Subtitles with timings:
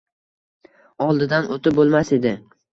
[1.09, 2.37] oldidan o‘tib bo‘lmas edi.